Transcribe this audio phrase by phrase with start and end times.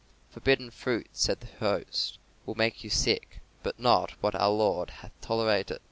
[0.31, 2.17] "Forbidden fruit," said the host,
[2.47, 5.79] "will make you sick, but not what our Lord hath tolerated."